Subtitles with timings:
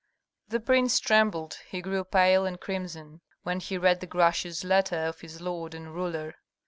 [0.47, 5.21] The prince trembled, he grew pale and crimson, when he read the gracious letter of
[5.21, 6.33] his lord and ruler.